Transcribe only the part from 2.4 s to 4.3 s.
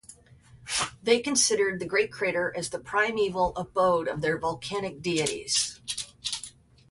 as the primeval abode of